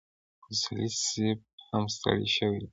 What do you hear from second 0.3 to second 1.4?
اصولي صیب